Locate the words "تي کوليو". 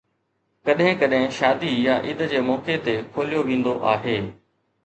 2.89-3.47